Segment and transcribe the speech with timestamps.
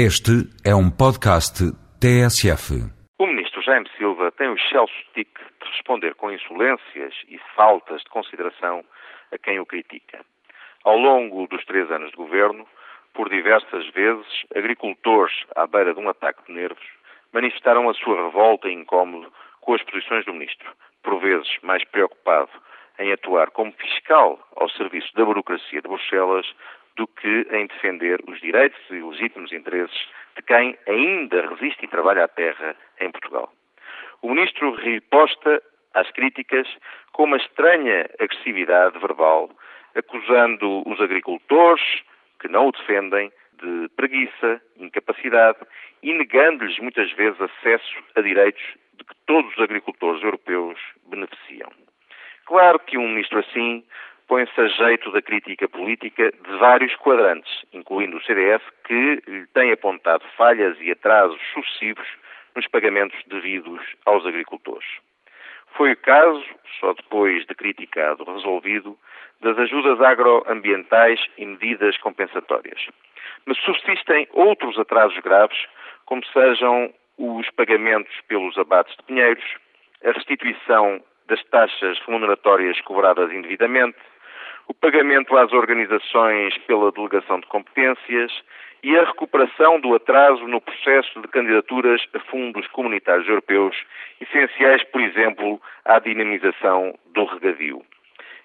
[0.00, 1.58] Este é um podcast
[1.98, 2.70] TSF.
[3.18, 8.08] O ministro Jaime Silva tem o excelso tique de responder com insolências e faltas de
[8.08, 8.84] consideração
[9.32, 10.24] a quem o critica.
[10.84, 12.64] Ao longo dos três anos de governo,
[13.12, 16.86] por diversas vezes, agricultores, à beira de um ataque de nervos,
[17.32, 20.70] manifestaram a sua revolta e incómodo com as posições do ministro,
[21.02, 22.52] por vezes mais preocupado
[23.00, 26.46] em atuar como fiscal ao serviço da burocracia de Bruxelas
[26.98, 29.96] do que em defender os direitos e legítimos interesses
[30.36, 33.50] de quem ainda resiste e trabalha a terra em Portugal.
[34.20, 35.62] O ministro riposta
[35.94, 36.66] às críticas
[37.12, 39.48] com uma estranha agressividade verbal,
[39.94, 42.02] acusando os agricultores
[42.40, 45.58] que não o defendem de preguiça, incapacidade
[46.02, 48.62] e negando-lhes muitas vezes acesso a direitos
[48.94, 51.70] de que todos os agricultores europeus beneficiam.
[52.46, 53.84] Claro que um ministro assim
[54.28, 59.72] põe-se a jeito da crítica política de vários quadrantes, incluindo o CDS, que lhe tem
[59.72, 62.06] apontado falhas e atrasos sucessivos
[62.54, 64.86] nos pagamentos devidos aos agricultores.
[65.74, 66.44] Foi o caso,
[66.78, 68.98] só depois de criticado resolvido,
[69.40, 72.86] das ajudas agroambientais e medidas compensatórias.
[73.46, 75.58] Mas subsistem outros atrasos graves,
[76.04, 79.44] como sejam os pagamentos pelos abates de pinheiros,
[80.04, 83.96] a restituição das taxas remuneratórias cobradas indevidamente,
[84.68, 88.30] o pagamento às organizações pela delegação de competências
[88.82, 93.74] e a recuperação do atraso no processo de candidaturas a fundos comunitários europeus,
[94.20, 97.82] essenciais, por exemplo, à dinamização do regadio.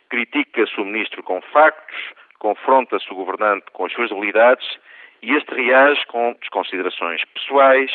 [0.09, 4.67] Critica-se o ministro com factos, confronta-se o governante com as suas habilidades
[5.21, 7.91] e este reage com desconsiderações pessoais,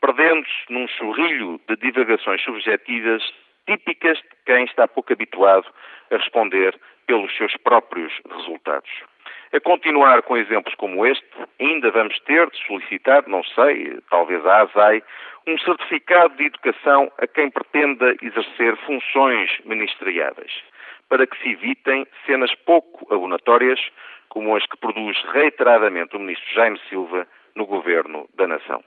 [0.00, 3.22] perdendo-se num chorrilho de divagações subjetivas
[3.66, 5.64] típicas quem está pouco habituado
[6.10, 8.90] a responder pelos seus próprios resultados.
[9.52, 11.24] A continuar com exemplos como este,
[11.60, 15.04] ainda vamos ter de solicitar, não sei, talvez a ASAI,
[15.46, 20.52] um certificado de educação a quem pretenda exercer funções ministeriais,
[21.08, 23.80] para que se evitem cenas pouco abonatórias
[24.30, 27.24] como as que produz reiteradamente o ministro Jaime Silva
[27.54, 28.82] no governo da nação.